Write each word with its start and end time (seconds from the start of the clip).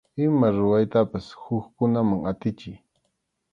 Ima 0.23 0.47
ruraytapas 0.55 1.27
hukkunaman 1.43 2.25
atichiy. 2.31 2.77